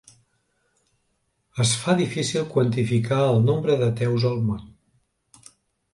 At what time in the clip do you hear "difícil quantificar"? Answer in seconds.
2.01-3.19